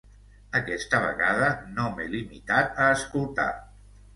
Aquesta 0.59 1.01
vegada 1.03 1.49
no 1.75 1.85
m'he 1.99 2.09
limitat 2.17 2.83
a 2.87 2.89
escoltar. 2.99 3.51